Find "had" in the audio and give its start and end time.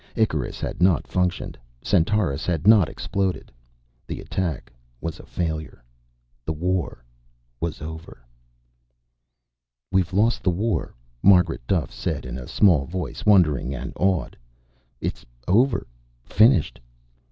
0.59-0.81, 2.47-2.65